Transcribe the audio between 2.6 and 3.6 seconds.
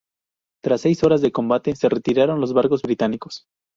británicos.